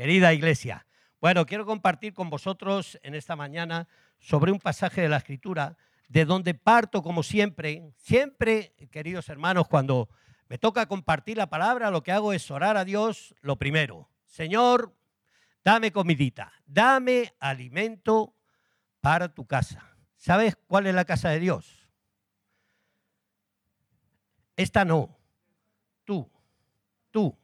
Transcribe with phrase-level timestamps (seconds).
[0.00, 0.86] querida iglesia.
[1.20, 3.86] Bueno, quiero compartir con vosotros en esta mañana
[4.18, 5.76] sobre un pasaje de la Escritura,
[6.08, 7.92] de donde parto como siempre.
[7.98, 10.08] Siempre, queridos hermanos, cuando
[10.48, 14.08] me toca compartir la palabra, lo que hago es orar a Dios lo primero.
[14.24, 14.96] Señor,
[15.62, 18.34] dame comidita, dame alimento
[19.02, 19.86] para tu casa.
[20.16, 21.90] ¿Sabes cuál es la casa de Dios?
[24.56, 25.18] Esta no.
[26.04, 26.26] Tú,
[27.10, 27.36] tú.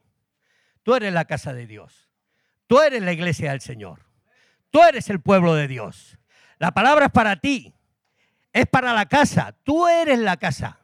[0.81, 2.06] Tú eres la casa de Dios.
[2.67, 4.05] Tú eres la iglesia del Señor.
[4.69, 6.17] Tú eres el pueblo de Dios.
[6.59, 7.73] La palabra es para ti.
[8.51, 9.55] Es para la casa.
[9.63, 10.79] Tú eres la casa.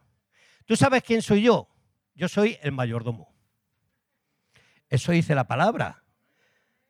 [0.64, 1.68] ¿Tú sabes quién soy yo?
[2.14, 3.34] Yo soy el mayordomo.
[4.88, 6.04] Eso dice la palabra.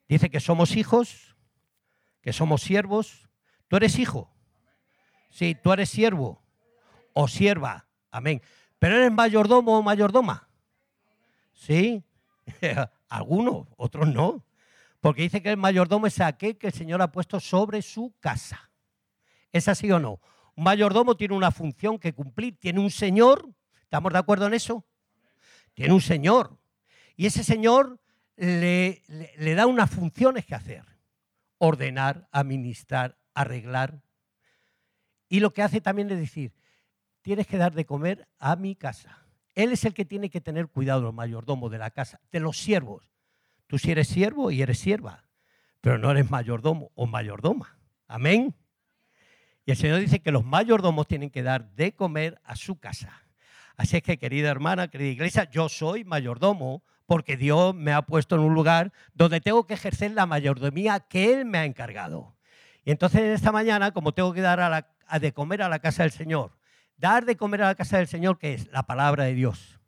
[0.09, 1.37] Dice que somos hijos,
[2.21, 3.29] que somos siervos.
[3.69, 4.31] Tú eres hijo.
[5.31, 6.43] Sí, tú eres siervo
[7.13, 7.89] o sierva.
[8.11, 8.43] Amén.
[8.79, 10.49] Pero eres mayordomo o mayordoma.
[11.55, 12.05] Sí.
[13.09, 14.45] Algunos, otros no.
[15.05, 18.71] Porque dice que el mayordomo es aquel que el Señor ha puesto sobre su casa.
[19.53, 20.19] ¿Es así o no?
[20.57, 23.47] Un mayordomo tiene una función que cumplir, tiene un Señor.
[23.83, 24.87] ¿Estamos de acuerdo en eso?
[25.75, 26.59] Tiene un Señor.
[27.17, 28.01] Y ese Señor
[28.37, 29.03] le,
[29.37, 30.87] le da unas funciones que hacer.
[31.59, 34.01] Ordenar, administrar, arreglar.
[35.29, 36.55] Y lo que hace también es decir,
[37.21, 39.19] tienes que dar de comer a mi casa.
[39.55, 42.57] Él es el que tiene que tener cuidado, el mayordomo de la casa, de los
[42.57, 43.14] siervos.
[43.75, 45.25] Tú si eres siervo y eres sierva,
[45.81, 47.77] pero no eres mayordomo o mayordoma.
[48.07, 48.55] Amén.
[49.67, 53.25] Y el Señor dice que los mayordomos tienen que dar de comer a su casa.
[53.77, 58.37] Así es que, querida hermana, querida iglesia, yo soy mayordomo porque Dios me ha puesto
[58.37, 62.37] en un lugar donde tengo que ejercer la mayordomía que Él me ha encargado.
[62.85, 64.87] Y entonces en esta mañana, como tengo que dar
[65.21, 66.53] de comer a la casa del Señor,
[66.97, 68.71] Dar de comer a la casa del Señor, ¿qué es?
[68.71, 69.81] La palabra de Dios.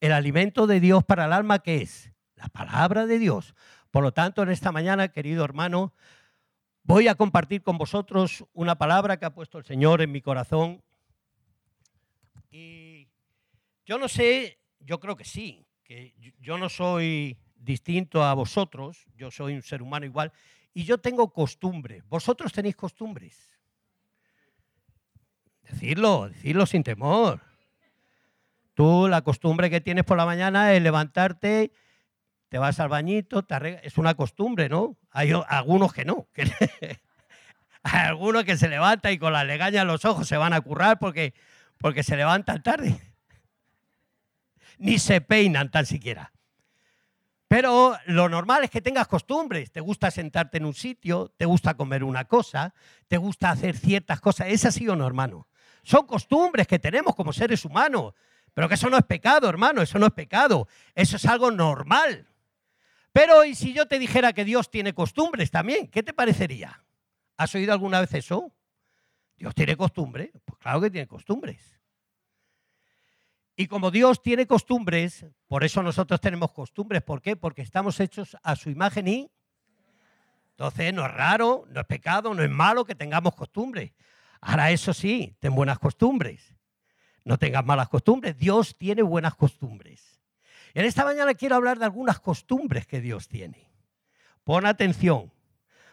[0.00, 2.12] El alimento de Dios para el alma, ¿qué es?
[2.36, 3.54] La palabra de Dios.
[3.90, 5.92] Por lo tanto, en esta mañana, querido hermano,
[6.82, 10.82] voy a compartir con vosotros una palabra que ha puesto el Señor en mi corazón.
[12.50, 13.08] Y
[13.84, 19.30] yo no sé, yo creo que sí, que yo no soy distinto a vosotros, yo
[19.30, 20.32] soy un ser humano igual,
[20.74, 22.06] y yo tengo costumbres.
[22.06, 23.50] ¿Vosotros tenéis costumbres?
[25.62, 27.40] Decirlo, decirlo sin temor.
[28.74, 31.72] Tú la costumbre que tienes por la mañana es levantarte,
[32.48, 34.96] te vas al bañito, te es una costumbre, ¿no?
[35.10, 36.28] Hay algunos que no.
[37.82, 40.60] hay algunos que se levantan y con la legaña en los ojos se van a
[40.60, 41.34] currar porque,
[41.78, 43.00] porque se levantan tarde.
[44.78, 46.32] Ni se peinan tan siquiera.
[47.48, 49.70] Pero lo normal es que tengas costumbres.
[49.70, 52.74] Te gusta sentarte en un sitio, te gusta comer una cosa,
[53.06, 54.48] te gusta hacer ciertas cosas.
[54.48, 55.46] Es así o no, hermano.
[55.82, 58.14] Son costumbres que tenemos como seres humanos.
[58.52, 60.66] Pero que eso no es pecado, hermano, eso no es pecado.
[60.94, 62.26] Eso es algo normal.
[63.16, 65.88] Pero ¿y si yo te dijera que Dios tiene costumbres también?
[65.88, 66.84] ¿Qué te parecería?
[67.38, 68.52] ¿Has oído alguna vez eso?
[69.38, 70.32] Dios tiene costumbres.
[70.44, 71.80] Pues claro que tiene costumbres.
[73.56, 77.02] Y como Dios tiene costumbres, por eso nosotros tenemos costumbres.
[77.02, 77.36] ¿Por qué?
[77.36, 79.30] Porque estamos hechos a su imagen y...
[80.50, 83.94] Entonces no es raro, no es pecado, no es malo que tengamos costumbres.
[84.42, 86.54] Ahora eso sí, ten buenas costumbres.
[87.24, 88.36] No tengas malas costumbres.
[88.36, 90.15] Dios tiene buenas costumbres.
[90.76, 93.70] En esta mañana quiero hablar de algunas costumbres que Dios tiene.
[94.44, 95.32] Pon atención,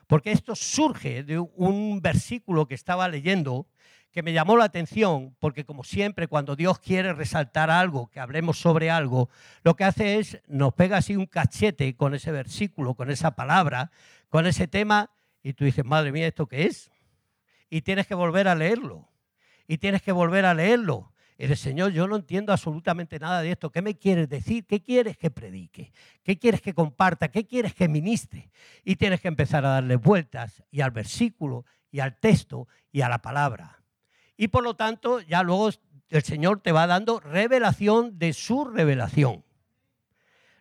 [0.07, 3.67] porque esto surge de un versículo que estaba leyendo
[4.11, 8.59] que me llamó la atención, porque como siempre cuando Dios quiere resaltar algo, que hablemos
[8.59, 9.29] sobre algo,
[9.63, 13.89] lo que hace es nos pega así un cachete con ese versículo, con esa palabra,
[14.27, 15.11] con ese tema,
[15.41, 16.91] y tú dices, madre mía, ¿esto qué es?
[17.69, 19.07] y tienes que volver a leerlo.
[19.65, 21.12] Y tienes que volver a leerlo.
[21.37, 23.71] Y dices, Señor, yo no entiendo absolutamente nada de esto.
[23.71, 24.65] ¿Qué me quieres decir?
[24.65, 25.91] ¿Qué quieres que predique?
[26.23, 27.29] ¿Qué quieres que comparta?
[27.29, 28.49] ¿Qué quieres que ministre?
[28.83, 33.09] Y tienes que empezar a darle vueltas y al versículo y al texto y a
[33.09, 33.81] la palabra.
[34.37, 35.69] Y por lo tanto, ya luego
[36.09, 39.43] el Señor te va dando revelación de su revelación.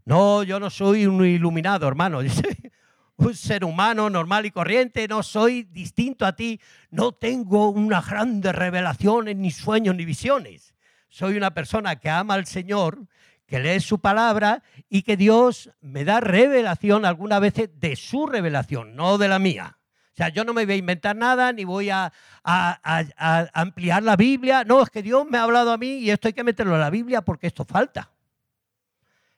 [0.05, 2.21] No, yo no soy un iluminado, hermano.
[3.17, 6.61] un ser humano normal y corriente, no soy distinto a ti,
[6.91, 10.75] no tengo unas grandes revelaciones, ni sueños, ni visiones.
[11.09, 13.07] Soy una persona que ama al Señor,
[13.47, 18.97] que lee su palabra y que Dios me da revelación algunas veces de su revelación,
[18.97, 19.79] no de la mía.
[20.13, 22.13] O sea, yo no me voy a inventar nada, ni voy a,
[22.45, 24.65] a ampliar la Biblia.
[24.65, 26.81] No, es que Dios me ha hablado a mí y esto hay que meterlo en
[26.81, 28.11] la Biblia porque esto falta.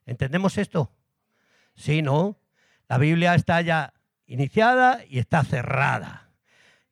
[0.07, 0.93] ¿Entendemos esto?
[1.75, 2.37] Sí, ¿no?
[2.89, 3.95] La Biblia está ya
[4.27, 6.31] iniciada y está cerrada.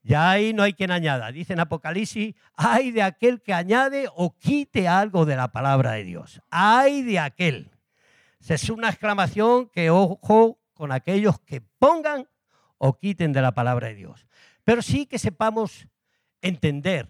[0.02, 1.30] Ya ahí no hay quien añada.
[1.30, 6.04] Dice en Apocalipsis, hay de aquel que añade o quite algo de la palabra de
[6.04, 6.40] Dios.
[6.50, 7.70] Hay de aquel.
[8.46, 12.28] Es una exclamación que, ojo, con aquellos que pongan
[12.78, 14.26] o quiten de la palabra de Dios.
[14.64, 15.86] Pero sí que sepamos
[16.40, 17.08] entender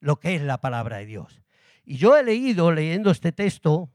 [0.00, 1.42] lo que es la palabra de Dios.
[1.84, 3.90] Y yo he leído, leyendo este texto,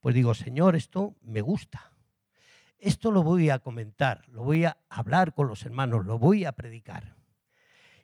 [0.00, 1.93] pues digo, Señor, esto me gusta.
[2.84, 6.52] Esto lo voy a comentar, lo voy a hablar con los hermanos, lo voy a
[6.52, 7.16] predicar.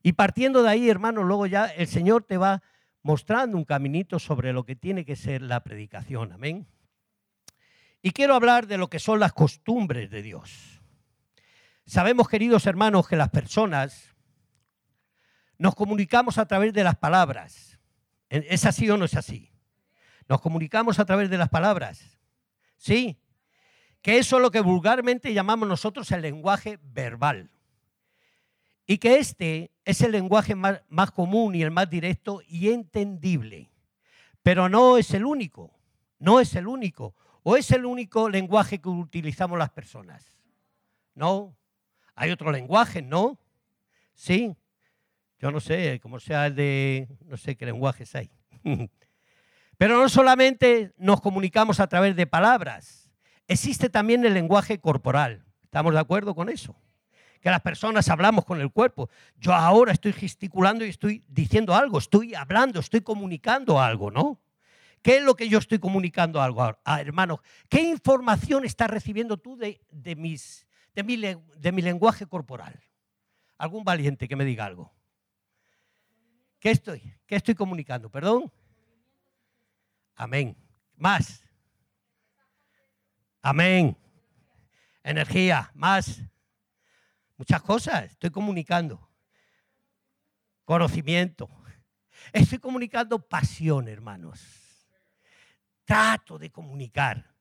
[0.03, 2.63] Y partiendo de ahí, hermanos, luego ya el Señor te va
[3.03, 6.33] mostrando un caminito sobre lo que tiene que ser la predicación.
[6.33, 6.67] Amén.
[8.01, 10.81] Y quiero hablar de lo que son las costumbres de Dios.
[11.85, 14.17] Sabemos, queridos hermanos, que las personas
[15.59, 17.79] nos comunicamos a través de las palabras.
[18.31, 19.53] ¿Es así o no es así?
[20.27, 22.19] Nos comunicamos a través de las palabras.
[22.79, 23.21] ¿Sí?
[24.03, 27.51] Que eso es lo que vulgarmente llamamos nosotros el lenguaje verbal.
[28.87, 33.71] Y que este es el lenguaje más, común y el más directo y entendible.
[34.43, 35.71] Pero no es el único.
[36.19, 37.15] No es el único.
[37.43, 40.39] ¿O es el único lenguaje que utilizamos las personas?
[41.15, 41.57] No.
[42.15, 43.39] Hay otro lenguaje, ¿no?
[44.15, 44.57] Sí.
[45.39, 48.31] Yo no sé, como sea el de, no sé qué lenguajes hay.
[49.79, 53.10] Pero no solamente nos comunicamos a través de palabras,
[53.51, 55.45] existe también el lenguaje corporal.
[55.65, 56.77] ¿Estamos de acuerdo con eso?
[57.41, 59.11] Que las personas hablamos con el cuerpo.
[59.39, 64.41] Yo ahora estoy gesticulando y estoy diciendo algo, estoy hablando, estoy comunicando algo, ¿no?
[65.03, 66.63] ¿Qué es lo que yo estoy comunicando algo?
[66.85, 69.81] Ah, hermano, ¿qué información estás recibiendo tú de,
[70.17, 72.81] mis, de, mi, de mi lenguaje corporal?
[73.59, 74.93] ¿Algún valiente que me diga algo?
[76.61, 77.15] ¿Qué estoy?
[77.27, 78.11] ¿Qué estoy comunicando?
[78.11, 78.53] ¿Perdón?
[80.15, 80.57] Amén.
[80.97, 81.43] Más.
[83.43, 83.97] Amén.
[85.03, 86.21] Energía, más.
[87.37, 89.09] Muchas cosas estoy comunicando.
[90.65, 91.49] Conocimiento.
[92.33, 94.61] Estoy comunicando pasión, hermanos
[95.91, 97.35] trato de comunicar,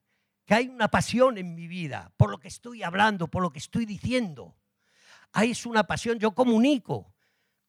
[0.43, 3.59] que hay una pasión en mi vida por lo que estoy hablando, por lo que
[3.59, 4.57] estoy diciendo.
[5.33, 7.13] Ahí es una pasión, yo comunico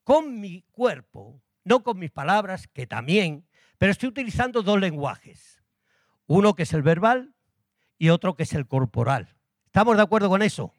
[0.04, 3.46] con mi cuerpo, no con mis palabras, que también,
[3.76, 5.62] pero estoy utilizando dos lenguajes.
[6.26, 7.34] Uno que es el verbal
[8.00, 9.36] y otro que es el corporal.
[9.66, 10.72] ¿Estamos de acuerdo con eso?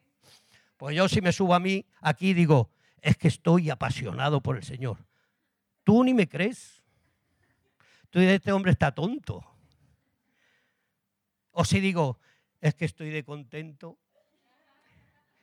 [0.75, 4.63] Pues yo si me subo a mí aquí digo, es que estoy apasionado por el
[4.63, 4.97] Señor.
[5.83, 6.83] Tú ni me crees.
[8.09, 9.45] Tú dices, este hombre está tonto.
[11.51, 12.19] O si digo,
[12.59, 13.99] es que estoy de contento.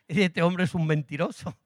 [0.09, 1.57] Y este hombre es un mentiroso.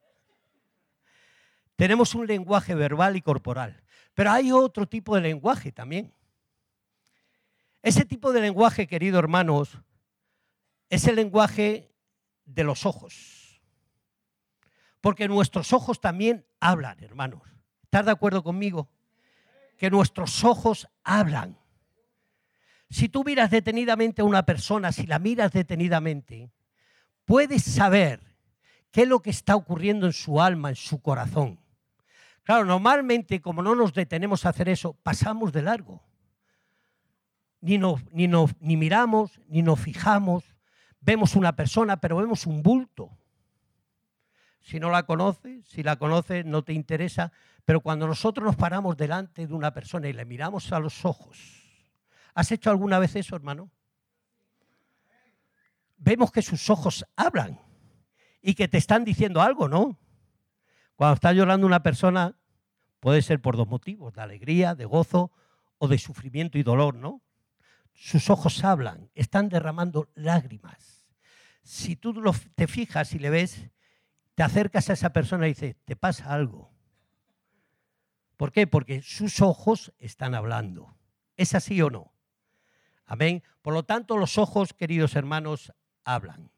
[1.75, 3.81] Tenemos un lenguaje verbal y corporal,
[4.13, 6.13] pero hay otro tipo de lenguaje también.
[7.81, 9.79] Ese tipo de lenguaje, queridos hermanos,
[10.89, 11.91] es el lenguaje
[12.45, 13.61] de los ojos.
[15.01, 17.41] Porque nuestros ojos también hablan, hermanos.
[17.83, 18.89] ¿Estás de acuerdo conmigo?
[19.77, 21.59] Que nuestros ojos hablan.
[22.89, 26.51] Si tú miras detenidamente a una persona, si la miras detenidamente,
[27.25, 28.37] puedes saber
[28.91, 31.59] qué es lo que está ocurriendo en su alma, en su corazón.
[32.43, 36.03] Claro, normalmente como no nos detenemos a hacer eso, pasamos de largo.
[37.61, 38.27] Ni, ni,
[38.59, 40.52] ni miramos, ni nos fijamos,
[41.03, 43.09] vemos una persona, pero vemos un bulto.
[44.61, 47.31] Si no la conoces, si la conoces no te interesa,
[47.65, 51.63] pero cuando nosotros nos paramos delante de una persona y le miramos a los ojos,
[52.33, 53.69] ¿Has hecho alguna vez eso, hermano?
[55.97, 57.59] Vemos que sus ojos hablan
[58.41, 59.97] y que te están diciendo algo, ¿no?
[60.95, 62.35] Cuando está llorando una persona,
[62.99, 65.31] puede ser por dos motivos, de alegría, de gozo
[65.77, 67.21] o de sufrimiento y dolor, ¿no?
[67.93, 70.92] Sus ojos hablan, están derramando lágrimas.
[71.63, 72.13] Si tú
[72.55, 73.69] te fijas y le ves,
[74.35, 76.71] te acercas a esa persona y dices, te pasa algo.
[78.37, 78.67] ¿Por qué?
[78.67, 80.97] Porque sus ojos están hablando.
[81.37, 82.13] ¿Es así o no?
[83.05, 83.43] Amén.
[83.61, 85.71] Por lo tanto, los ojos, queridos hermanos,
[86.03, 86.51] hablan.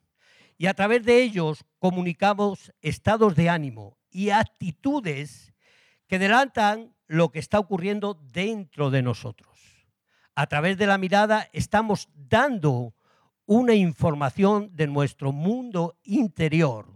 [0.57, 5.53] Y a través de ellos comunicamos estados de ánimo y actitudes
[6.07, 9.85] que delantan lo que está ocurriendo dentro de nosotros.
[10.33, 12.94] A través de la mirada estamos dando
[13.45, 16.87] una información de nuestro mundo interior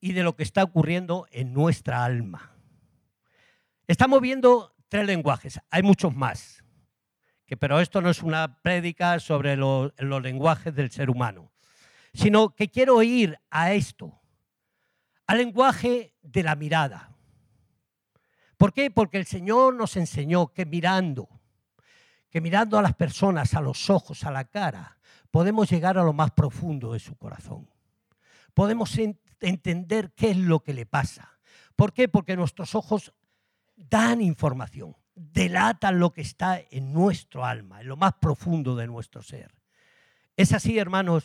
[0.00, 2.56] y de lo que está ocurriendo en nuestra alma.
[3.86, 6.60] Estamos viendo tres lenguajes, hay muchos más
[7.56, 11.50] pero esto no es una prédica sobre los lenguajes del ser humano,
[12.12, 14.20] sino que quiero ir a esto,
[15.26, 17.16] al lenguaje de la mirada.
[18.56, 18.90] ¿Por qué?
[18.90, 21.28] Porque el Señor nos enseñó que mirando,
[22.30, 24.98] que mirando a las personas, a los ojos, a la cara,
[25.30, 27.68] podemos llegar a lo más profundo de su corazón.
[28.54, 28.96] Podemos
[29.40, 31.38] entender qué es lo que le pasa.
[31.76, 32.08] ¿Por qué?
[32.08, 33.12] Porque nuestros ojos
[33.76, 39.22] dan información delatan lo que está en nuestro alma, en lo más profundo de nuestro
[39.22, 39.52] ser.
[40.36, 41.24] ¿Es así, hermanos?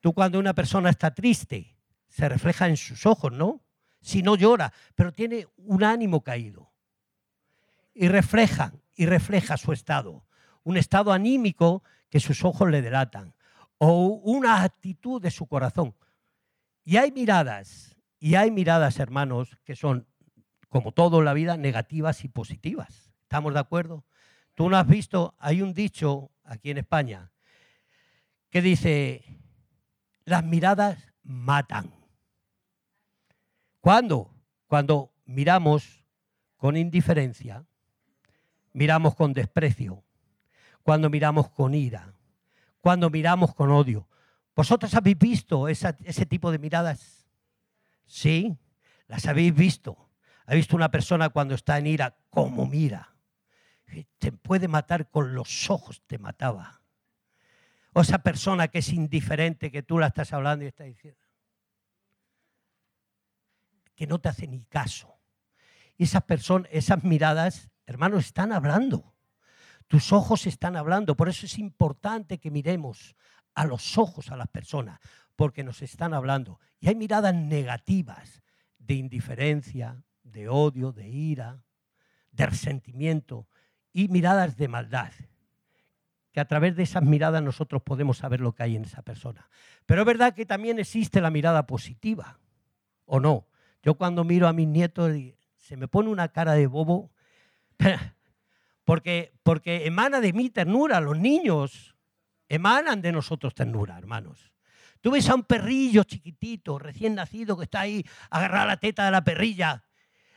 [0.00, 1.76] Tú cuando una persona está triste,
[2.08, 3.62] se refleja en sus ojos, ¿no?
[4.00, 6.70] Si no llora, pero tiene un ánimo caído.
[7.92, 10.26] Y refleja, y refleja su estado.
[10.64, 13.32] Un estado anímico que sus ojos le delatan.
[13.78, 15.94] O una actitud de su corazón.
[16.84, 20.08] Y hay miradas, y hay miradas, hermanos, que son,
[20.68, 23.12] como todo en la vida, negativas y positivas.
[23.22, 24.04] ¿Estamos de acuerdo?
[24.54, 27.30] Tú no has visto, hay un dicho aquí en España
[28.50, 29.24] que dice,
[30.24, 31.94] las miradas matan.
[33.80, 34.34] ¿Cuándo?
[34.66, 36.04] Cuando miramos
[36.56, 37.67] con indiferencia,
[38.78, 40.04] miramos con desprecio,
[40.84, 42.14] cuando miramos con ira,
[42.80, 44.08] cuando miramos con odio.
[44.54, 47.26] ¿Vosotros habéis visto ese tipo de miradas?
[48.06, 48.56] Sí,
[49.08, 50.08] las habéis visto.
[50.46, 53.16] ¿Habéis visto una persona cuando está en ira cómo mira?
[54.18, 56.80] Te puede matar con los ojos, te mataba.
[57.94, 61.20] O esa persona que es indiferente, que tú la estás hablando y está diciendo,
[63.96, 65.18] que no te hace ni caso.
[65.96, 69.14] Y esas personas, esas miradas, hermanos, están hablando.
[69.86, 71.16] Tus ojos están hablando.
[71.16, 73.16] Por eso es importante que miremos
[73.54, 75.00] a los ojos a las personas,
[75.34, 76.60] porque nos están hablando.
[76.78, 78.42] Y hay miradas negativas
[78.78, 81.62] de indiferencia, de odio, de ira,
[82.30, 83.48] de resentimiento
[83.92, 85.12] y miradas de maldad
[86.32, 89.48] que a través de esas miradas nosotros podemos saber lo que hay en esa persona.
[89.86, 92.38] Pero es verdad que también existe la mirada positiva,
[93.06, 93.46] ¿o no?
[93.82, 95.12] Yo cuando miro a mis nietos
[95.56, 97.10] se me pone una cara de bobo,
[98.84, 101.94] porque, porque emana de mí ternura, los niños
[102.48, 104.52] emanan de nosotros ternura, hermanos.
[105.00, 109.04] Tú ves a un perrillo chiquitito, recién nacido, que está ahí agarrado a la teta
[109.04, 109.84] de la perrilla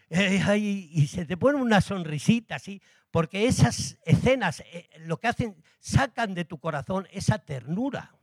[0.09, 2.81] eh, y se te pone una sonrisita así,
[3.11, 8.15] porque esas escenas eh, lo que hacen, sacan de tu corazón esa ternura,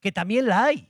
[0.00, 0.88] que también la hay.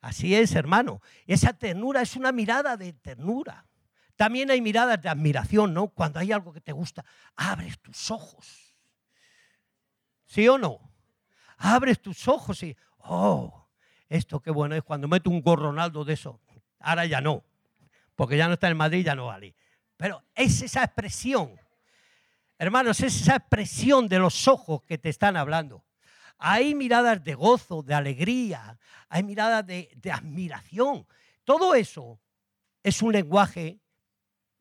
[0.00, 1.02] Así es, hermano.
[1.26, 3.66] Esa ternura es una mirada de ternura.
[4.20, 5.88] También hay miradas de admiración, ¿no?
[5.88, 7.02] Cuando hay algo que te gusta,
[7.36, 8.74] abres tus ojos.
[10.26, 10.78] ¿Sí o no?
[11.56, 13.66] Abres tus ojos y, oh,
[14.10, 16.38] esto qué bueno es cuando meto un gorronaldo de eso.
[16.80, 17.42] Ahora ya no,
[18.14, 19.54] porque ya no está en Madrid, ya no vale.
[19.96, 21.58] Pero es esa expresión
[22.60, 25.82] Hermanos, es esa expresión de los ojos que te están hablando.
[26.36, 31.06] Hay miradas de gozo, de alegría, hay miradas de, admiración.
[31.44, 32.20] Todo eso
[32.82, 33.80] es un lenguaje,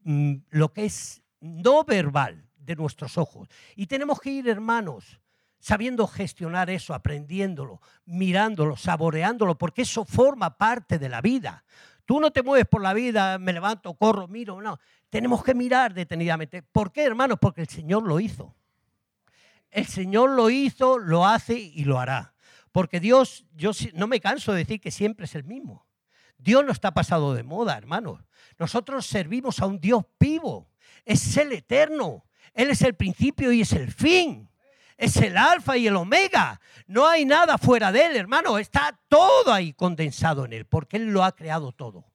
[0.04, 3.50] lo que es no verbal de nuestros ojos.
[3.76, 5.20] Y tenemos que ir, hermanos,
[5.60, 11.64] sabiendo gestionar eso, aprendiéndolo, mirándolo, saboreándolo, porque eso forma parte de la vida.
[12.06, 14.80] Tú no te mueves por la vida, me levanto, corro, miro, no.
[15.10, 16.64] Tenemos que mirar detenidamente.
[16.64, 17.38] ¿Por qué, hermanos?
[17.40, 18.56] Porque el Señor lo hizo.
[19.70, 22.34] El Señor lo hizo, lo hace y lo hará.
[22.72, 25.86] Porque Dios, yo no me canso de decir que siempre es el mismo.
[26.40, 28.22] Dios no está pasado de moda, hermanos.
[28.58, 30.70] Nosotros servimos a un Dios vivo.
[31.06, 32.26] Es el eterno.
[32.54, 34.50] Él es el principio y es el fin.
[34.98, 36.60] Es el alfa y el omega.
[36.88, 38.58] No hay nada fuera de él, hermano.
[38.58, 42.06] Está todo ahí condensado en él, porque él lo ha creado todo.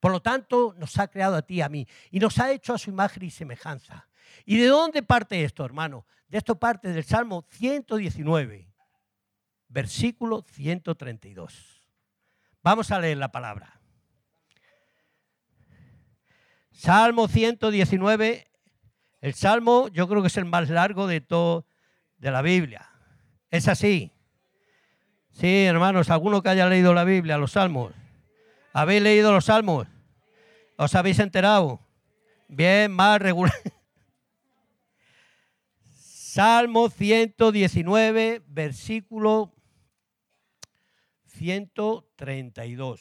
[0.00, 1.86] Por lo tanto, nos ha creado a ti y a mí.
[2.10, 4.08] Y nos ha hecho a su imagen y semejanza.
[4.44, 6.06] ¿Y de dónde parte esto, hermano?
[6.28, 8.68] De esto parte del Salmo 119,
[9.68, 11.71] versículo 132.
[12.62, 13.80] Vamos a leer la palabra.
[16.70, 18.50] Salmo 119,
[19.20, 21.66] el salmo yo creo que es el más largo de todo
[22.18, 22.88] de la Biblia.
[23.50, 24.12] Es así.
[25.32, 27.92] Sí, hermanos, alguno que haya leído la Biblia, los salmos.
[28.72, 29.88] ¿Habéis leído los salmos?
[30.76, 31.80] ¿Os habéis enterado?
[32.48, 33.54] Bien, más regular.
[35.94, 39.52] Salmo 119, versículo
[41.36, 43.00] 132.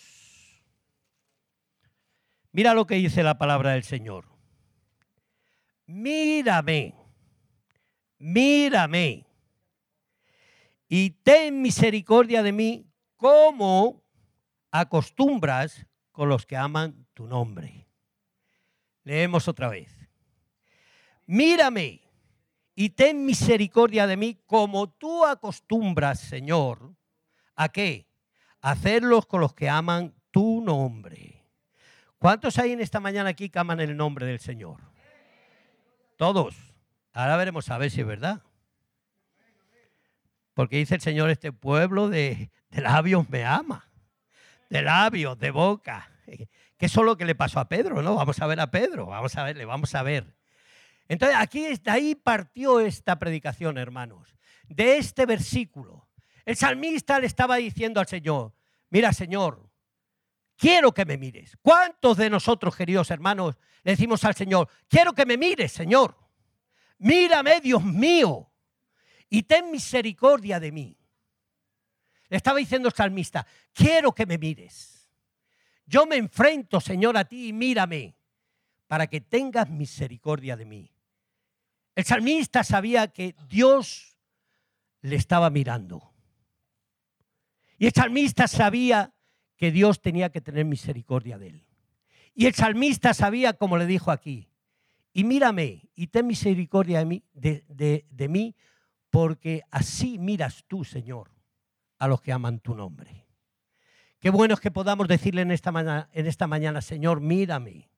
[2.52, 4.26] Mira lo que dice la palabra del Señor.
[5.86, 6.96] Mírame
[8.22, 9.26] mírame
[10.88, 12.86] y ten misericordia de mí
[13.18, 14.04] como
[14.70, 17.88] acostumbras con los que aman tu nombre.
[19.04, 19.90] Leemos otra vez.
[21.26, 22.02] Mírame
[22.76, 26.96] y ten misericordia de mí como tú acostumbras, Señor,
[27.56, 28.11] ¿a qué?
[28.62, 31.46] Hacerlos con los que aman tu nombre.
[32.18, 34.80] ¿Cuántos hay en esta mañana aquí que aman el nombre del Señor?
[36.18, 36.56] Todos.
[37.14, 38.44] Ahora veremos a ver si es verdad.
[40.54, 43.90] Porque dice el Señor, este pueblo de, labios me ama.
[44.70, 46.12] De labios, de boca.
[46.78, 48.16] Que es lo que le pasó a Pedro, ¿no?
[48.16, 50.36] Vamos a ver a Pedro, vamos a verle, vamos a ver.
[51.08, 54.36] Entonces, aquí de ahí partió esta predicación, hermanos.
[54.68, 56.08] De este versículo.
[56.52, 58.54] El salmista le estaba diciendo al Señor,
[58.90, 59.72] mira Señor,
[60.58, 61.58] quiero que me mires.
[61.62, 66.14] ¿Cuántos de nosotros, queridos hermanos, le decimos al Señor, quiero que me mires, Señor?
[66.98, 68.52] Mírame, Dios mío,
[69.30, 70.98] y ten misericordia de mí.
[72.28, 75.10] Le estaba diciendo el salmista, quiero que me mires.
[75.86, 78.14] Yo me enfrento, Señor, a ti y mírame
[78.88, 80.92] para que tengas misericordia de mí.
[81.96, 84.18] El salmista sabía que Dios
[85.00, 86.11] le estaba mirando.
[87.82, 89.12] Y el salmista sabía
[89.58, 91.66] que Dios tenía que tener misericordia de él.
[92.36, 94.52] Y el salmista sabía, como le dijo aquí,
[95.14, 98.56] y mírame y ten misericordia de mí, de, mí,
[99.10, 101.32] porque así miras tú, Señor,
[101.98, 103.26] a los que aman tu nombre.
[104.20, 107.90] Qué bueno es que podamos decirle en esta, mañana, Señor, mírame.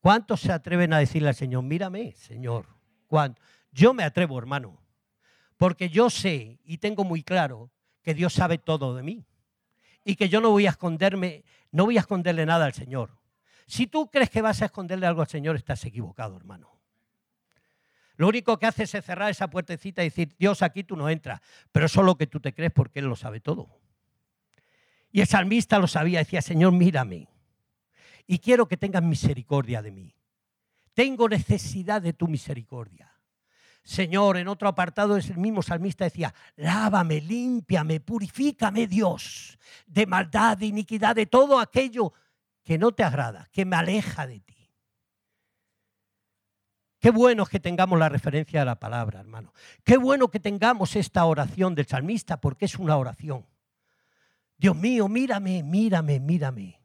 [0.00, 2.66] ¿Cuántos se atreven a decirle al Señor, mírame, Señor?
[3.06, 3.42] ¿Cuánto?
[3.70, 4.80] Yo me atrevo, hermano,
[5.58, 7.70] porque yo sé y tengo muy claro
[8.08, 9.26] que Dios sabe todo de mí
[10.02, 13.18] y que yo no voy a esconderme, no voy a esconderle nada al Señor.
[13.66, 16.70] Si tú crees que vas a esconderle algo al Señor, estás equivocado, hermano.
[18.16, 21.42] Lo único que haces es cerrar esa puertecita y decir, Dios, aquí tú no entras,
[21.70, 23.78] pero eso es lo que tú te crees porque Él lo sabe todo.
[25.12, 27.28] Y el salmista lo sabía, decía, Señor, mírame
[28.26, 30.14] y quiero que tengas misericordia de mí.
[30.94, 33.12] Tengo necesidad de tu misericordia.
[33.88, 40.58] Señor, en otro apartado es el mismo salmista decía, lávame, límpiame, purifícame Dios de maldad,
[40.58, 42.12] de iniquidad, de todo aquello
[42.62, 44.70] que no te agrada, que me aleja de ti.
[46.98, 49.54] Qué bueno que tengamos la referencia a la palabra, hermano.
[49.84, 53.46] Qué bueno que tengamos esta oración del salmista, porque es una oración.
[54.58, 56.78] Dios mío, mírame, mírame, mírame.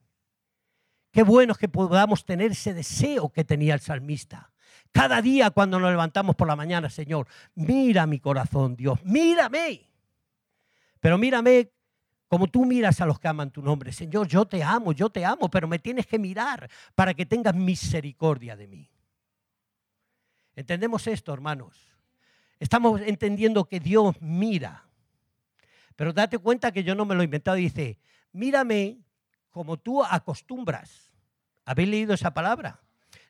[1.11, 4.52] Qué bueno que podamos tener ese deseo que tenía el salmista.
[4.93, 9.89] Cada día cuando nos levantamos por la mañana, Señor, mira mi corazón, Dios, mírame.
[10.99, 11.71] Pero mírame
[12.27, 13.91] como tú miras a los que aman tu nombre.
[13.91, 17.55] Señor, yo te amo, yo te amo, pero me tienes que mirar para que tengas
[17.55, 18.89] misericordia de mí.
[20.55, 21.75] ¿Entendemos esto, hermanos?
[22.59, 24.85] Estamos entendiendo que Dios mira.
[25.95, 27.57] Pero date cuenta que yo no me lo he inventado.
[27.57, 27.97] Dice,
[28.31, 28.99] mírame
[29.49, 31.11] como tú acostumbras.
[31.65, 32.82] ¿Habéis leído esa palabra?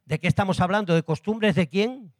[0.05, 0.93] ¿De qué estamos hablando?
[0.93, 2.13] ¿De costumbres de quién?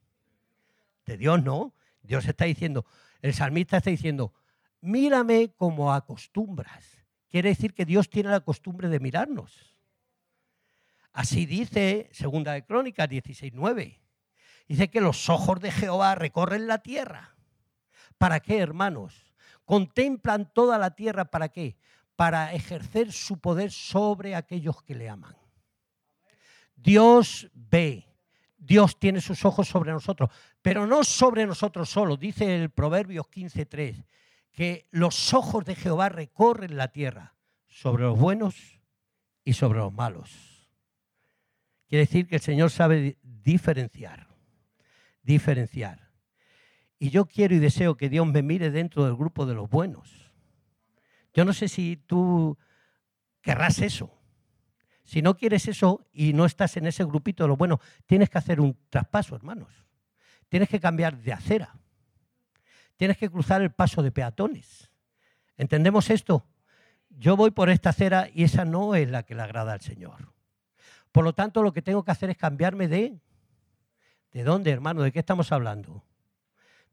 [1.06, 1.74] De Dios, no.
[2.02, 2.86] Dios está diciendo,
[3.22, 4.34] el salmista está diciendo,
[4.82, 7.06] mírame como acostumbras.
[7.30, 9.76] Quiere decir que Dios tiene la costumbre de mirarnos.
[11.12, 14.00] Así dice Segunda de Crónicas 16:9.
[14.67, 17.36] Dice que los ojos de Jehová recorren la tierra.
[18.17, 19.34] ¿Para qué, hermanos?
[19.65, 21.78] Contemplan toda la tierra, ¿para qué?
[22.15, 25.36] para ejercer su poder sobre aquellos que le aman.
[26.84, 28.06] Dios ve,
[28.58, 30.30] Dios tiene sus ojos sobre nosotros,
[30.62, 32.17] pero no sobre nosotros solo.
[32.17, 34.06] Dice el Proverbios 15.3
[34.52, 37.36] que los ojos de Jehová recorren la tierra
[37.67, 38.80] sobre los buenos
[39.43, 40.69] y sobre los malos.
[41.88, 44.28] Quiere decir que el Señor sabe diferenciar,
[45.24, 46.12] diferenciar.
[47.00, 50.24] Y yo quiero y deseo que Dios me mire dentro del grupo de los buenos
[51.34, 52.58] yo no sé si tú
[53.41, 54.12] querrás eso.
[55.04, 58.38] Si no quieres eso y no estás en ese grupito de lo bueno, tienes que
[58.38, 59.86] hacer un traspaso, hermanos.
[60.50, 61.76] Tienes que cambiar de acera.
[62.96, 64.92] Tienes que cruzar el paso de peatones.
[65.58, 66.46] ¿Entendemos esto?
[67.10, 70.34] Yo voy por esta acera y esa no es la que le agrada al Señor.
[71.12, 73.20] Por lo tanto, lo que tengo que hacer es cambiarme de...
[74.32, 75.04] ¿De dónde, hermano?
[75.04, 76.04] ¿De qué estamos hablando?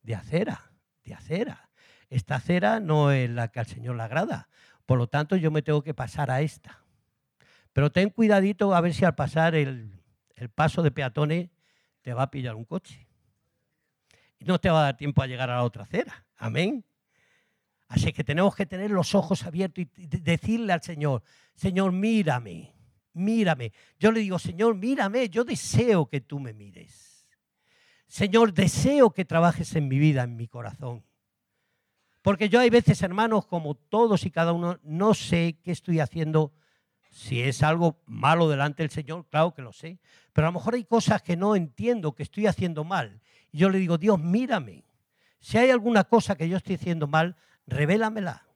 [0.02, 0.72] De acera,
[1.04, 1.70] de acera
[2.10, 4.48] esta acera no es la que al Señor le agrada.
[4.84, 6.82] Por lo tanto, yo me tengo que pasar a esta.
[7.72, 9.92] Pero ten cuidadito a ver si al pasar el,
[10.54, 11.50] paso de peatones
[12.02, 13.06] te va a pillar un coche.
[14.38, 16.24] Y no te va a dar tiempo a llegar a la otra acera.
[16.36, 16.84] Amén.
[17.88, 21.22] Así que tenemos que tener los ojos abiertos y decirle al Señor,
[21.54, 22.72] Señor, mírame,
[23.12, 23.72] mírame.
[23.98, 27.28] Yo le digo, Señor, mírame, yo deseo que tú me mires.
[28.06, 31.04] Señor, deseo que trabajes en mi vida, en mi corazón.
[32.22, 36.52] Porque yo hay veces, hermanos, como todos y cada uno, no sé qué estoy haciendo.
[37.10, 39.98] Si es algo malo delante del Señor, claro que lo sé.
[40.32, 43.20] Pero a lo mejor hay cosas que no entiendo, que estoy haciendo mal.
[43.50, 44.84] Y yo le digo, Dios, mírame.
[45.40, 48.46] Si hay alguna cosa que yo estoy haciendo mal, revélamela,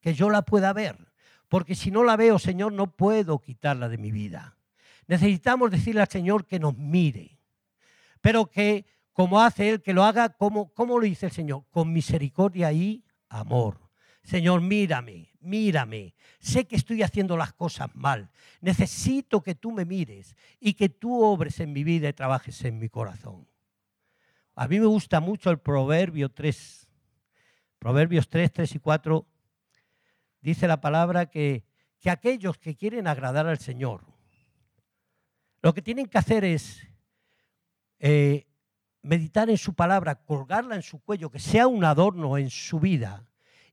[0.00, 1.12] que yo la pueda ver.
[1.48, 4.56] Porque si no la veo, Señor, no puedo quitarla de mi vida.
[5.06, 7.38] Necesitamos decirle al Señor que nos mire.
[8.20, 11.92] Pero que, como hace Él, que lo haga, como, como lo dice el Señor, con
[11.92, 13.80] misericordia y amor.
[14.22, 16.14] Señor, mírame, mírame.
[16.38, 18.30] Sé que estoy haciendo las cosas mal.
[18.60, 22.78] Necesito que tú me mires y que tú obres en mi vida y trabajes en
[22.78, 23.46] mi corazón.
[24.54, 26.88] A mí me gusta mucho el Proverbio 3,
[27.78, 29.26] Proverbios 3, 3 y 4,
[30.40, 31.64] dice la palabra que,
[32.00, 34.04] que aquellos que quieren agradar al Señor,
[35.62, 36.86] lo que tienen que hacer es
[37.98, 38.46] eh,
[39.00, 43.26] meditar en su palabra, colgarla en su cuello, que sea un adorno en su vida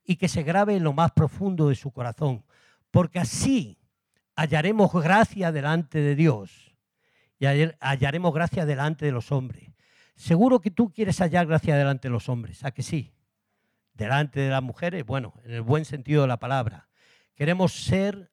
[0.09, 2.43] y que se grabe en lo más profundo de su corazón,
[2.89, 3.77] porque así
[4.35, 6.75] hallaremos gracia delante de Dios
[7.37, 9.69] y hallaremos gracia delante de los hombres.
[10.15, 13.13] Seguro que tú quieres hallar gracia delante de los hombres, ¿a que sí?
[13.93, 16.89] Delante de las mujeres, bueno, en el buen sentido de la palabra.
[17.35, 18.31] Queremos ser,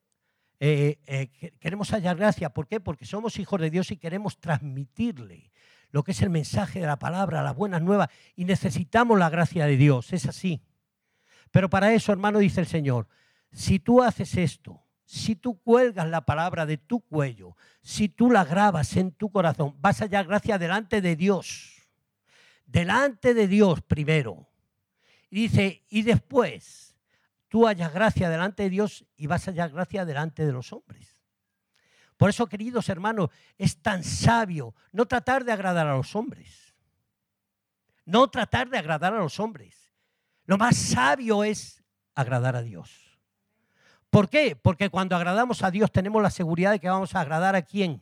[0.60, 1.28] eh, eh,
[1.60, 2.54] queremos hallar gracia.
[2.54, 2.80] ¿Por qué?
[2.80, 5.50] Porque somos hijos de Dios y queremos transmitirle
[5.90, 9.66] lo que es el mensaje de la palabra, las buenas nuevas, y necesitamos la gracia
[9.66, 10.62] de Dios, es así.
[11.50, 13.08] Pero para eso, hermano, dice el Señor,
[13.52, 18.44] si tú haces esto, si tú cuelgas la palabra de tu cuello, si tú la
[18.44, 21.88] grabas en tu corazón, vas a hallar gracia delante de Dios.
[22.66, 24.48] Delante de Dios primero.
[25.30, 26.96] Y dice, y después
[27.48, 31.16] tú hallas gracia delante de Dios y vas a hallar gracia delante de los hombres.
[32.16, 36.74] Por eso, queridos hermanos, es tan sabio no tratar de agradar a los hombres.
[38.04, 39.85] No tratar de agradar a los hombres.
[40.46, 43.20] Lo más sabio es agradar a Dios.
[44.10, 44.56] ¿Por qué?
[44.56, 48.00] Porque cuando agradamos a Dios tenemos la seguridad de que vamos a agradar a quién?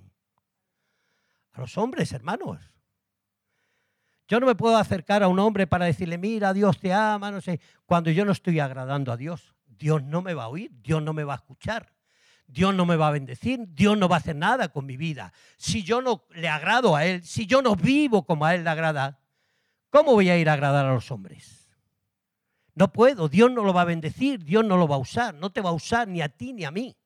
[1.52, 2.70] A los hombres, hermanos.
[4.28, 7.40] Yo no me puedo acercar a un hombre para decirle, mira, Dios te ama, no
[7.40, 9.54] sé, cuando yo no estoy agradando a Dios.
[9.66, 11.92] Dios no me va a oír, Dios no me va a escuchar.
[12.46, 15.32] Dios no me va a bendecir, Dios no va a hacer nada con mi vida.
[15.56, 18.70] Si yo no le agrado a Él, si yo no vivo como a Él le
[18.70, 19.18] agrada,
[19.90, 21.63] ¿cómo voy a ir a agradar a los hombres?
[22.74, 25.50] No puedo, Dios no lo va a bendecir, Dios no lo va a usar, no
[25.50, 26.96] te va a usar ni a ti ni a mí.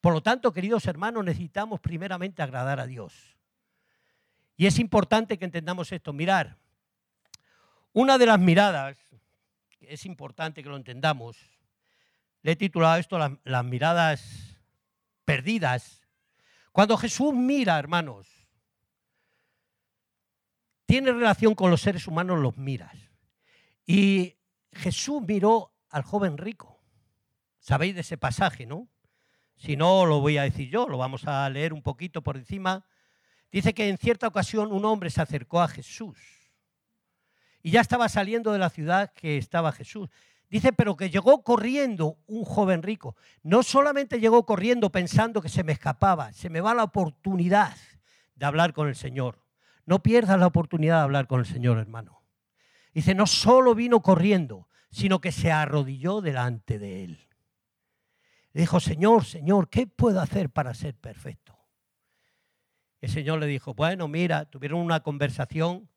[0.00, 3.36] Por lo tanto, queridos hermanos, necesitamos primeramente agradar a Dios.
[4.56, 6.12] Y es importante que entendamos esto.
[6.12, 6.56] Mirar,
[7.92, 8.96] una de las miradas,
[9.80, 11.36] es importante que lo entendamos,
[12.42, 14.56] le he titulado esto las miradas
[15.24, 16.06] perdidas.
[16.72, 18.28] Cuando Jesús mira, hermanos,
[20.86, 22.96] tiene relación con los seres humanos, los miras.
[23.86, 24.36] Y
[24.72, 26.80] Jesús miró al joven rico.
[27.58, 28.88] Sabéis de ese pasaje, ¿no?
[29.56, 32.84] Si no, lo voy a decir yo, lo vamos a leer un poquito por encima.
[33.50, 36.18] Dice que en cierta ocasión un hombre se acercó a Jesús
[37.62, 40.08] y ya estaba saliendo de la ciudad que estaba Jesús.
[40.50, 43.16] Dice, pero que llegó corriendo un joven rico.
[43.42, 47.76] No solamente llegó corriendo pensando que se me escapaba, se me va la oportunidad
[48.34, 49.38] de hablar con el Señor.
[49.86, 52.21] No pierdas la oportunidad de hablar con el Señor, hermano.
[52.92, 57.28] Dice, no solo vino corriendo, sino que se arrodilló delante de él.
[58.52, 61.58] dijo, Señor, Señor, ¿qué puedo hacer para ser perfecto?
[63.00, 65.88] El Señor le dijo, bueno, mira, tuvieron una conversación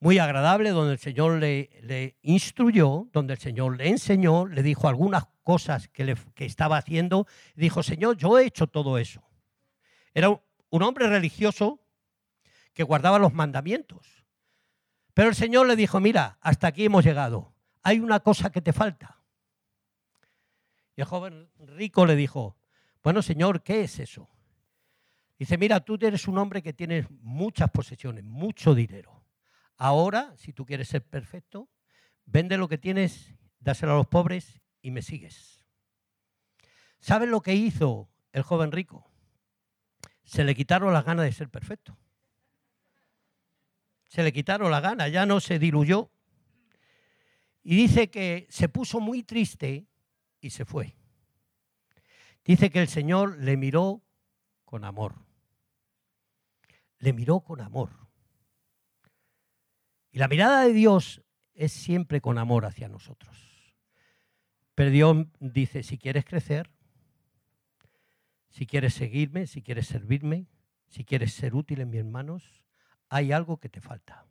[0.00, 5.26] muy agradable donde el Señor le, instruyó, donde el Señor le enseñó, le dijo algunas
[5.42, 7.26] cosas que, le, estaba haciendo.
[7.54, 9.22] Dijo, Señor, yo he hecho todo eso.
[10.14, 11.80] Era un hombre religioso
[12.72, 14.21] que guardaba los mandamientos.
[15.14, 17.54] Pero el Señor le dijo, mira, hasta aquí hemos llegado.
[17.82, 19.18] Hay una cosa que te falta.
[20.96, 22.56] Y el joven rico le dijo,
[23.02, 24.28] bueno, Señor, ¿qué es eso?
[25.38, 29.24] Dice, mira, tú eres un hombre que tienes muchas posesiones, mucho dinero.
[29.76, 31.68] Ahora, si tú quieres ser perfecto,
[32.24, 35.64] vende lo que tienes, dáselo a los pobres y me sigues.
[37.00, 39.10] ¿Sabes lo que hizo el joven rico?
[40.22, 41.98] Se le quitaron las ganas de ser perfecto.
[44.12, 46.10] Se le quitaron las ganas, ya no se diluyó.
[47.62, 49.86] Y dice que se puso muy triste
[50.38, 50.94] y se fue.
[52.44, 54.02] Dice que el Señor le miró
[54.66, 55.14] con amor.
[56.98, 57.88] Le miró con amor.
[60.10, 61.22] Y la mirada de Dios
[61.54, 63.74] es siempre con amor hacia nosotros.
[64.74, 66.70] Pero Dios dice, si quieres crecer,
[68.50, 70.48] si quieres seguirme, si quieres servirme,
[70.90, 72.61] si quieres ser útil en mis hermanos,
[73.12, 74.24] hay algo que te falta.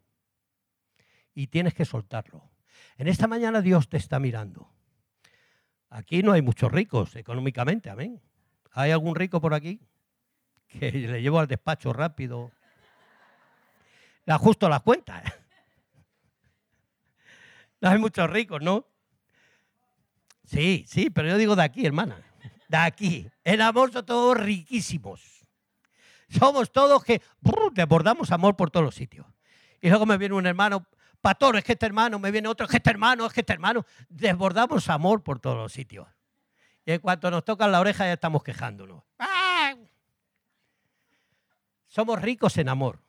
[1.36, 2.50] Y tienes que soltarlo.
[2.98, 4.74] En esta mañana Dios te está mirando.
[5.92, 8.20] Aquí no hay muchos ricos económicamente, amén.
[8.72, 9.80] ¿Hay algún rico por aquí?
[10.68, 12.52] Que le llevo al despacho rápido.
[14.26, 15.24] Le ajusto las cuentas.
[17.82, 18.86] No hay muchos ricos, ¿no?
[20.46, 22.22] Sí, sí, pero yo digo de aquí, hermana.
[22.70, 23.28] De aquí.
[23.44, 25.31] El amor son todos riquísimos.
[26.32, 27.22] Somos todos que
[27.74, 29.28] desbordamos amor por todos los sitios.
[29.82, 30.86] Y luego me viene un hermano,
[31.20, 33.54] pastor, es que este hermano, me viene otro, es que este hermano, es que este
[33.54, 33.86] hermano.
[34.08, 36.08] Desbordamos amor por todos los sitios.
[36.86, 39.04] Y en cuanto nos tocan la oreja ya estamos quejándonos.
[41.88, 43.02] Somos ricos en amor.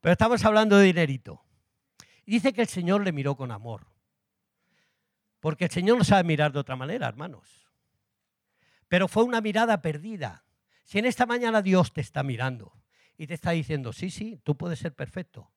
[0.00, 1.42] Pero estamos hablando de dinerito.
[2.26, 3.86] Dice que el Señor le miró con amor.
[5.40, 7.65] Porque el Señor no sabe mirar de otra manera, hermanos.
[8.88, 10.44] Pero fue una mirada perdida.
[10.84, 12.72] Si en esta mañana Dios te está mirando
[13.16, 15.50] y te está diciendo, sí, sí, tú puedes ser perfecto.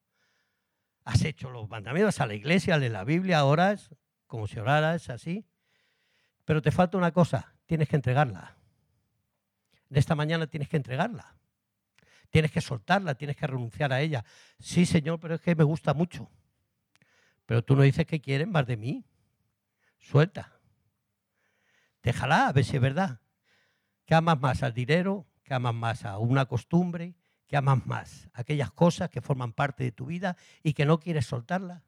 [1.03, 3.95] Has hecho los mandamientos a la iglesia, de la Biblia, oras,
[4.27, 5.45] como si oraras así.
[6.45, 8.57] Pero te falta una cosa, tienes que entregarla.
[9.89, 11.35] En esta mañana tienes que entregarla.
[12.29, 14.23] Tienes que soltarla, tienes que renunciar a ella.
[14.59, 16.29] Sí, Señor, pero es que me gusta mucho.
[17.45, 19.05] Pero tú no dices que quieres más de mí.
[19.97, 20.58] Suelta.
[22.03, 23.21] Déjala, a ver si es verdad.
[24.05, 27.15] Que amas más al dinero, que amas más a una costumbre,
[27.47, 31.25] que amas más aquellas cosas que forman parte de tu vida y que no quieres
[31.25, 31.83] soltarla.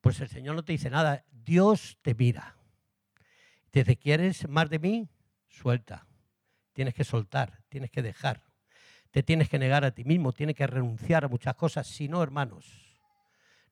[0.00, 1.24] Pues el Señor no te dice nada.
[1.30, 2.56] Dios te mira.
[3.72, 5.08] Desde quieres más de mí,
[5.48, 6.06] suelta.
[6.72, 8.44] Tienes que soltar, tienes que dejar.
[9.10, 11.86] Te tienes que negar a ti mismo, tienes que renunciar a muchas cosas.
[11.86, 12.66] Si no, hermanos,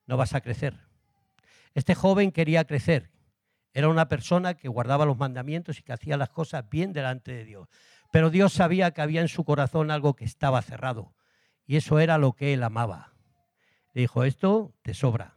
[0.06, 0.78] no vas a crecer.
[1.74, 3.11] Este joven quería crecer.
[3.72, 7.44] Era una persona que guardaba los mandamientos y que hacía las cosas bien delante de
[7.44, 7.68] Dios.
[8.11, 11.14] Pero Dios sabía que había en su corazón algo que estaba cerrado.
[11.66, 13.14] Y eso era lo que él amaba.
[13.94, 15.37] Le dijo, esto te sobra.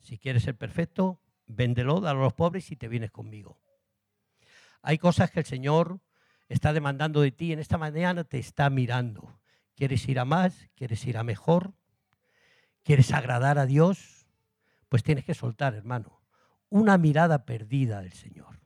[0.00, 3.60] Si quieres ser perfecto, véndelo, dalo a los pobres y te vienes conmigo.
[4.82, 6.00] Hay cosas que el Señor
[6.48, 7.52] está demandando de ti.
[7.52, 9.38] En esta mañana te está mirando.
[9.76, 10.68] ¿Quieres ir a más?
[10.74, 11.74] ¿Quieres ir a mejor?
[12.82, 14.20] ¿Quieres agradar a Dios?
[14.90, 16.19] pues tienes que soltar, hermano.
[16.70, 18.60] Una mirada perdida del Señor.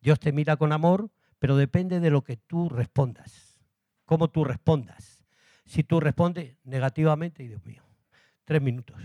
[0.00, 3.60] Dios te mira con amor, pero depende de lo que tú respondas,
[4.04, 5.24] cómo tú respondas.
[5.66, 7.84] Si tú respondes negativamente, Dios mío,
[8.44, 8.96] tres minutos.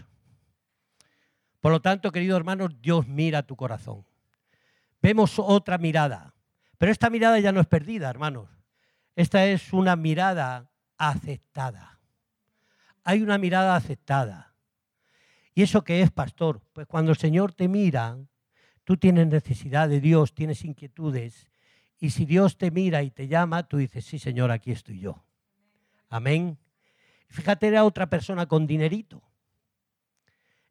[1.60, 4.06] Por lo tanto, queridos hermanos, Dios mira tu corazón.
[5.02, 6.34] Vemos otra mirada,
[6.78, 8.50] pero esta mirada ya no es perdida, hermanos.
[9.16, 12.00] Esta es una mirada aceptada.
[13.04, 14.54] Hay una mirada aceptada.
[15.54, 16.62] ¿Y eso qué es, pastor?
[16.74, 18.18] Pues cuando el Señor te mira,
[18.86, 21.50] tú tienes necesidad de Dios, tienes inquietudes,
[22.00, 25.24] y si Dios te mira y te llama, tú dices, sí, Señor, aquí estoy yo.
[26.10, 26.58] Amén.
[27.30, 29.22] Fíjate, era otra persona con dinerito.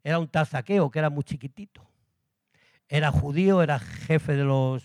[0.03, 1.87] Era un tazaqueo que era muy chiquitito.
[2.87, 4.83] Era judío, era jefe de los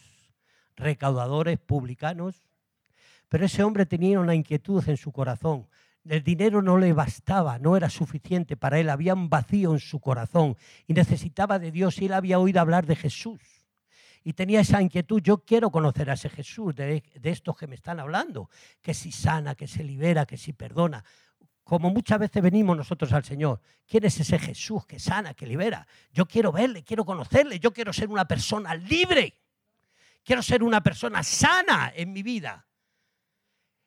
[0.76, 2.42] recaudadores publicanos.
[3.28, 5.68] Pero ese hombre tenía una inquietud en su corazón.
[6.04, 10.00] El dinero no le bastaba, no era suficiente para él, había un vacío en su
[10.00, 13.40] corazón y necesitaba de Dios y él había oído hablar de Jesús.
[14.22, 18.00] Y tenía esa inquietud, yo quiero conocer a ese Jesús, de, estos que me están
[18.00, 18.50] hablando,
[18.82, 21.04] que si sana, que se libera, que si perdona.
[21.64, 25.86] Como muchas veces venimos nosotros al Señor, ¿quién es ese Jesús que sana, que libera?
[26.12, 29.38] Yo quiero verle, quiero conocerle, yo quiero ser una persona libre,
[30.24, 32.66] quiero ser una persona sana en mi vida.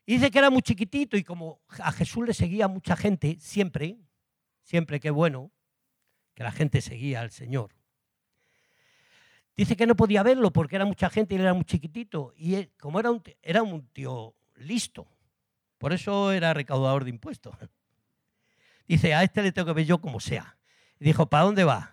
[0.06, 3.98] Y dice que era muy chiquitito y como a Jesús le seguía mucha gente, siempre,
[4.62, 5.52] siempre que bueno,
[6.34, 7.74] que la gente seguía al Señor.
[9.56, 12.34] Dice que no podía verlo porque era mucha gente y él era muy chiquitito.
[12.36, 15.08] Y como era un, era un tío listo,
[15.78, 17.56] por eso era recaudador de impuestos.
[18.88, 20.58] Dice, a este le tengo que ver yo como sea.
[21.00, 21.92] Dijo, ¿para dónde va?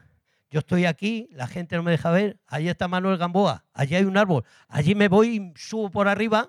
[0.50, 4.04] Yo estoy aquí, la gente no me deja ver, allí está Manuel Gamboa, allí hay
[4.04, 6.48] un árbol, allí me voy y subo por arriba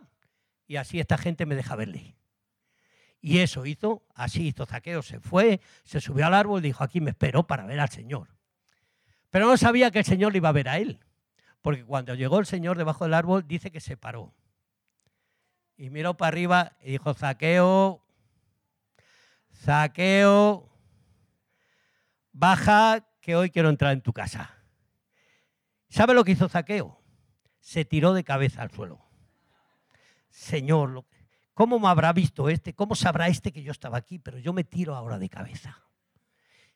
[0.72, 2.16] y así esta gente me deja verle.
[3.20, 7.02] Y eso hizo, así hizo Zaqueo, se fue, se subió al árbol y dijo, aquí
[7.02, 8.30] me espero para ver al Señor.
[9.32, 11.02] Pero no sabía que el Señor le iba a ver a él,
[11.62, 14.34] porque cuando llegó el Señor debajo del árbol dice que se paró.
[15.76, 18.02] Y miró para arriba y dijo, Zaqueo,
[19.54, 20.70] Zaqueo,
[22.32, 24.56] baja que hoy quiero entrar en tu casa.
[25.90, 27.04] ¿Sabe lo que hizo Zaqueo?
[27.60, 29.11] Se tiró de cabeza al suelo.
[30.32, 31.06] Señor,
[31.54, 32.74] ¿cómo me habrá visto este?
[32.74, 34.18] ¿Cómo sabrá este que yo estaba aquí?
[34.18, 35.84] Pero yo me tiro ahora de cabeza.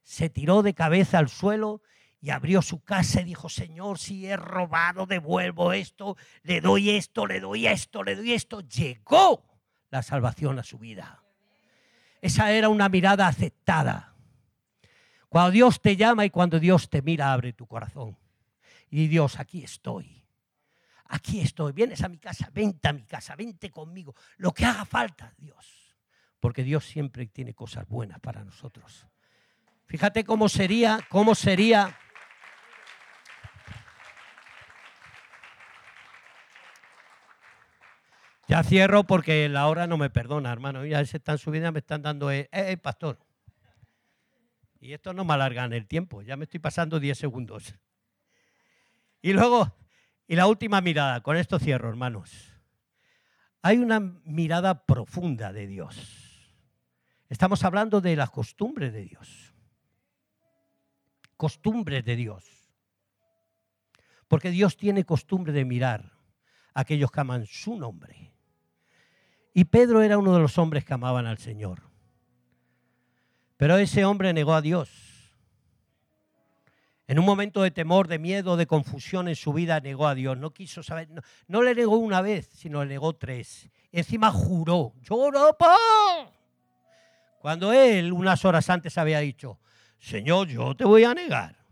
[0.03, 1.81] Se tiró de cabeza al suelo
[2.21, 7.25] y abrió su casa y dijo, Señor, si he robado, devuelvo esto, le doy esto,
[7.25, 8.61] le doy esto, le doy esto.
[8.61, 9.43] Llegó
[9.89, 11.23] la salvación a su vida.
[12.21, 14.15] Esa era una mirada aceptada.
[15.29, 18.17] Cuando Dios te llama y cuando Dios te mira, abre tu corazón.
[18.89, 20.24] Y Dios, aquí estoy
[21.07, 24.85] aquí estoy, vienes a mi casa, vente a mi casa, vente conmigo, lo que haga
[24.85, 25.95] falta, Dios.
[26.39, 29.07] Porque Dios siempre tiene cosas buenas para nosotros.
[29.85, 31.97] Fíjate cómo sería, cómo sería.
[38.47, 40.85] Ya cierro porque la hora no me perdona, hermano.
[40.85, 43.17] Ya se están subiendo, me están dando, eh, eh, pastor.
[44.79, 47.73] Y esto no me alarga en el tiempo, ya me estoy pasando 10 segundos.
[49.19, 49.75] Y luego,
[50.27, 52.51] y la última mirada, con esto cierro, hermanos.
[53.61, 56.55] Hay una mirada profunda de Dios.
[57.29, 59.53] Estamos hablando de las costumbres de Dios.
[61.37, 62.45] costumbres de Dios.
[64.27, 66.13] Porque Dios tiene costumbre de mirar
[66.73, 68.31] a aquellos que aman su nombre.
[69.53, 71.81] Y Pedro era uno de los hombres que amaban al Señor.
[73.57, 75.04] Pero ese hombre negó a Dios.
[77.07, 80.37] En un momento de temor, de miedo, de confusión en su vida, negó a Dios.
[80.37, 81.07] No quiso saber.
[81.47, 83.69] No, le negó una vez, sino le negó tres.
[83.91, 84.93] Encima juró.
[85.01, 85.55] Lloró.
[87.39, 89.59] Cuando él, unas horas antes, había dicho:
[89.99, 91.63] Señor, yo te voy a negar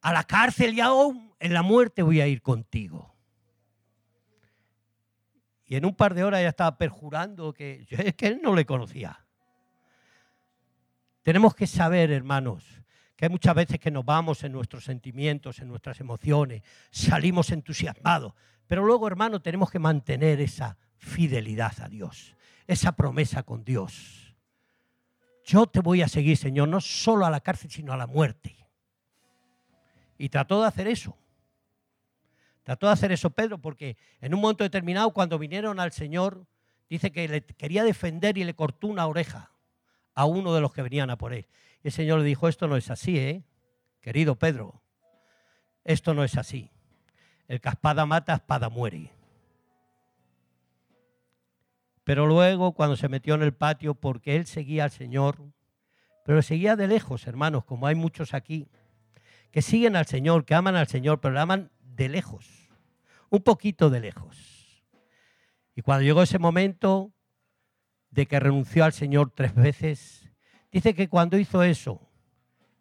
[0.00, 3.14] a la cárcel y aún en la muerte voy a ir contigo.
[5.64, 8.66] Y en un par de horas ya estaba perjurando que es que él no le
[8.66, 9.24] conocía.
[11.22, 12.81] Tenemos que saber, hermanos,
[13.16, 18.32] que hay muchas veces que nos vamos en nuestros sentimientos, en nuestras emociones, salimos entusiasmados,
[18.66, 22.34] pero luego, hermanos, tenemos que mantener esa fidelidad a Dios,
[22.66, 24.34] esa promesa con Dios.
[25.44, 28.56] Yo te voy a seguir, Señor, no solo a la cárcel, sino a la muerte.
[30.16, 31.16] Y trató de hacer eso.
[32.62, 36.46] Trató de hacer eso Pedro porque en un momento determinado cuando vinieron al Señor,
[36.88, 39.51] dice que le quería defender y le cortó una oreja
[40.14, 41.46] a uno de los que venían a por él.
[41.82, 43.44] Y el Señor le dijo, esto no es así, ¿eh?
[44.00, 44.82] Querido Pedro,
[45.84, 46.70] esto no es así.
[47.48, 49.10] El que espada mata, espada muere.
[52.04, 55.38] Pero luego, cuando se metió en el patio, porque él seguía al Señor,
[56.24, 58.68] pero seguía de lejos, hermanos, como hay muchos aquí,
[59.50, 62.68] que siguen al Señor, que aman al Señor, pero le aman de lejos,
[63.28, 64.84] un poquito de lejos.
[65.74, 67.12] Y cuando llegó ese momento
[68.12, 70.30] de que renunció al Señor tres veces,
[70.70, 72.08] dice que cuando hizo eso,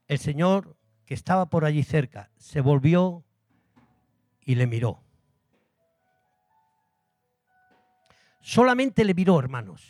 [0.08, 3.24] el Señor que estaba por allí cerca se volvió
[4.42, 5.04] y le miró.
[8.42, 9.82] Solamente le miró, hermanos.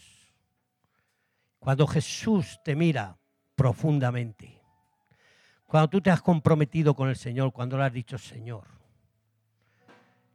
[1.60, 3.17] Cuando Jesús te mira
[3.56, 4.62] profundamente,
[5.65, 8.67] cuando tú te has comprometido con el Señor, cuando le has dicho, Señor,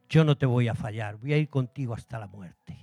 [0.09, 2.76] yo no te voy a fallar, voy a ir contigo hasta la muerte.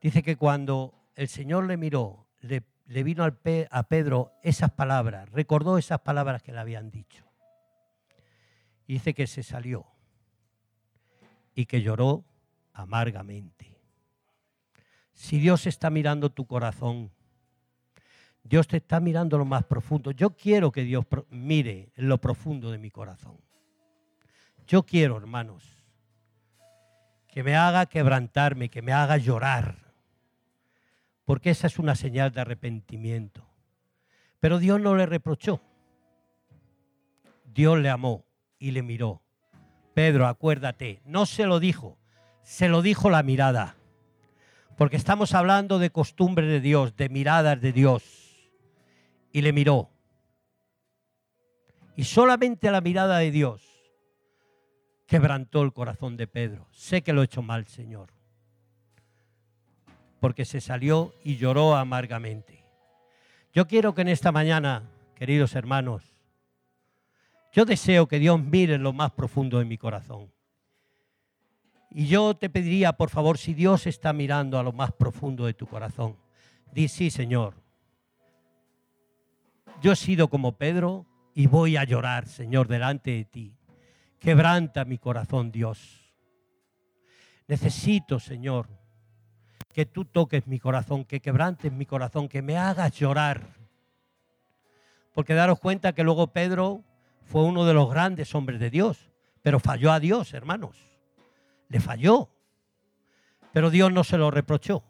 [0.00, 2.62] Dice que cuando el Señor le miró, le,
[3.02, 7.24] vino a Pedro esas palabras, recordó esas palabras que le habían dicho.
[8.86, 9.86] Dice que se salió
[11.54, 12.24] y que lloró
[12.72, 13.76] amargamente.
[15.12, 17.10] Si Dios está mirando tu corazón,
[18.44, 20.12] Dios te está mirando lo más profundo.
[20.12, 23.36] Yo quiero que Dios mire en lo profundo de mi corazón.
[24.66, 25.64] Yo quiero, hermanos,
[27.26, 29.87] que me haga quebrantarme, que me haga llorar,
[31.28, 33.46] porque esa es una señal de arrepentimiento.
[34.40, 35.60] Pero Dios no le reprochó.
[37.44, 38.24] Dios le amó
[38.58, 39.20] y le miró.
[39.92, 41.98] Pedro, acuérdate, no se lo dijo,
[42.42, 43.76] se lo dijo la mirada.
[44.78, 48.50] Porque estamos hablando de costumbre de Dios, de miradas de Dios
[49.30, 49.90] y le miró.
[51.94, 53.68] Y solamente la mirada de Dios
[55.06, 56.68] quebrantó el corazón de Pedro.
[56.70, 58.17] Sé que lo he hecho mal, Señor.
[60.20, 62.64] Porque se salió y lloró amargamente.
[63.52, 66.02] Yo quiero que en esta mañana, queridos hermanos,
[67.52, 70.30] yo deseo que Dios mire lo más profundo de mi corazón.
[71.90, 75.54] Y yo te pediría, por favor, si Dios está mirando a lo más profundo de
[75.54, 76.16] tu corazón,
[76.72, 77.54] di sí, Señor
[79.80, 83.56] yo he sido como Pedro y voy a llorar, Señor, delante de ti.
[84.18, 86.16] Quebranta mi corazón, Dios.
[87.46, 88.68] Necesito, Señor,
[89.78, 93.46] que tú toques mi corazón, que quebrantes mi corazón, que me hagas llorar.
[95.14, 96.82] Porque daros cuenta que luego Pedro
[97.22, 100.76] fue uno de los grandes hombres de Dios, pero falló a Dios, hermanos.
[101.68, 102.28] Le falló.
[103.52, 104.82] Pero Dios no se lo reprochó.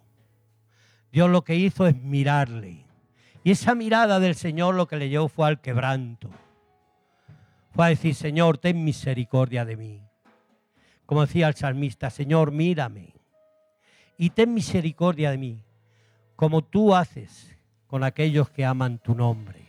[1.12, 2.87] Dios lo que hizo es mirarle
[3.44, 6.31] y esa mirada del Señor lo que le llevó fue al quebranto.
[7.72, 10.03] Fue a decir, Señor, ten misericordia de mí.
[11.05, 13.17] Como decía el salmista, Señor, mírame
[14.18, 15.62] y ten misericordia de mí,
[16.37, 19.67] como tú haces con aquellos que aman tu nombre.